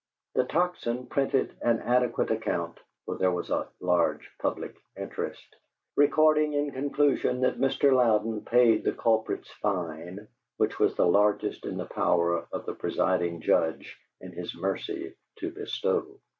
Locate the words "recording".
5.95-6.53